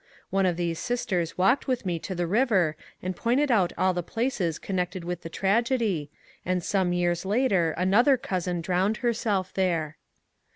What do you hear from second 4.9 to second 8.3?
with the tragedy, and some years later another